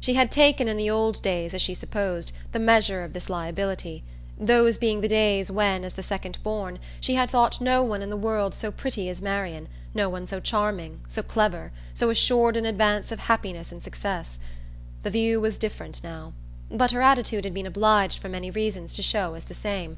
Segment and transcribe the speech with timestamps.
[0.00, 4.02] She had taken, in the old days, as she supposed, the measure of this liability;
[4.36, 8.10] those being the days when, as the second born, she had thought no one in
[8.10, 12.66] the world so pretty as Marian, no one so charming, so clever, so assured in
[12.66, 14.40] advance of happiness and success.
[15.04, 16.32] The view was different now,
[16.72, 19.96] but her attitude had been obliged, for many reasons, to show as the same.